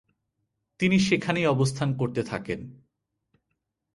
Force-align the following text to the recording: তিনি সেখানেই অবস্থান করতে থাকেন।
তিনি 0.79 0.99
সেখানেই 0.99 1.45
অবস্থান 1.45 1.89
করতে 1.97 2.23
থাকেন। 2.23 2.59